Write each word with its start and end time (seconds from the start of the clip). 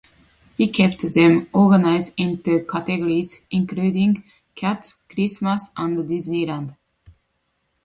He 0.57 0.67
kept 0.67 1.13
them 1.13 1.47
organized 1.53 2.13
into 2.17 2.65
categories, 2.65 3.45
including 3.51 4.23
cats, 4.55 4.93
Christmas, 5.13 5.69
and 5.77 5.95
Disneyland. 6.09 6.75